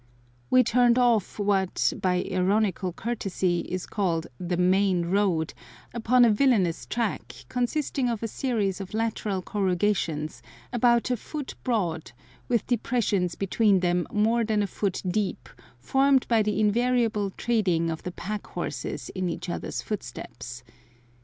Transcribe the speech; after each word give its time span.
We 0.49 0.63
turned 0.63 0.97
off 0.97 1.37
what, 1.37 1.93
by 2.01 2.25
ironical 2.31 2.91
courtesy, 2.91 3.59
is 3.69 3.85
called 3.85 4.25
the 4.39 4.57
main 4.57 5.05
road, 5.11 5.53
upon 5.93 6.25
a 6.25 6.31
villainous 6.31 6.87
track, 6.87 7.45
consisting 7.49 8.09
of 8.09 8.23
a 8.23 8.27
series 8.27 8.81
of 8.81 8.95
lateral 8.95 9.43
corrugations, 9.43 10.41
about 10.73 11.11
a 11.11 11.17
foot 11.17 11.53
broad, 11.63 12.13
with 12.47 12.65
depressions 12.65 13.35
between 13.35 13.81
them 13.81 14.07
more 14.11 14.43
than 14.43 14.63
a 14.63 14.65
foot 14.65 15.03
deep, 15.07 15.47
formed 15.77 16.27
by 16.27 16.41
the 16.41 16.59
invariable 16.59 17.29
treading 17.37 17.91
of 17.91 18.01
the 18.01 18.11
pack 18.11 18.47
horses 18.47 19.09
in 19.09 19.29
each 19.29 19.49
other's 19.49 19.83
footsteps. 19.83 20.63